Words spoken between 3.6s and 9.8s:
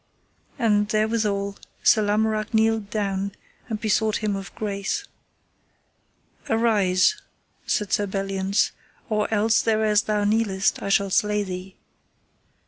and besought him of grace. Arise, said Sir Belliance, or else